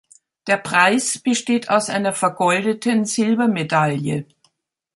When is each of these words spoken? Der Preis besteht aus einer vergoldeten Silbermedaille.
Der 0.47 0.57
Preis 0.57 1.19
besteht 1.19 1.69
aus 1.69 1.91
einer 1.91 2.11
vergoldeten 2.11 3.05
Silbermedaille. 3.05 4.25